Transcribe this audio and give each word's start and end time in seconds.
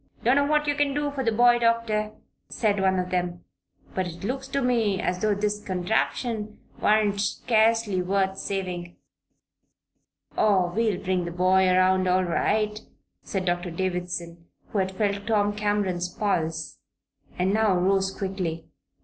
"Dunno 0.23 0.47
what 0.47 0.65
you 0.65 0.73
can 0.73 0.95
do 0.95 1.11
for 1.11 1.23
the 1.23 1.31
boy, 1.31 1.59
Doctor," 1.59 2.13
said 2.49 2.79
one 2.81 2.97
of 2.97 3.11
them; 3.11 3.43
"but 3.93 4.07
it 4.07 4.23
looks 4.23 4.47
to 4.47 4.59
me 4.59 4.99
as 4.99 5.21
though 5.21 5.35
this 5.35 5.63
contraption 5.63 6.57
warn't 6.81 7.17
scurcely 7.21 8.01
wuth 8.01 8.35
savin'." 8.39 8.95
"Oh, 10.35 10.73
we'll 10.75 10.97
bring 10.99 11.25
the 11.25 11.31
boy 11.31 11.69
around 11.69 12.07
all 12.07 12.23
right," 12.23 12.81
said 13.21 13.45
Doctor 13.45 13.69
Davison, 13.69 14.45
who 14.69 14.79
had 14.79 14.91
felt 14.97 15.27
Tom 15.27 15.55
Cameron's 15.55 16.09
pulse 16.09 16.79
and 17.37 17.53
now 17.53 17.75
rose 17.77 18.09
quickly. 18.09 18.65